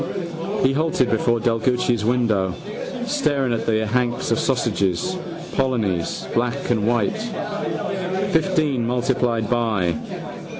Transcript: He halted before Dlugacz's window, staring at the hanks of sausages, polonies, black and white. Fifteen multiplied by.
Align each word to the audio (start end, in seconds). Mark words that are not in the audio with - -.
He 0.63 0.73
halted 0.73 1.11
before 1.11 1.39
Dlugacz's 1.39 2.03
window, 2.03 2.55
staring 3.05 3.53
at 3.53 3.67
the 3.67 3.85
hanks 3.85 4.31
of 4.31 4.39
sausages, 4.39 5.15
polonies, 5.53 6.25
black 6.33 6.71
and 6.71 6.87
white. 6.87 7.19
Fifteen 8.31 8.87
multiplied 8.87 9.47
by. 9.47 9.93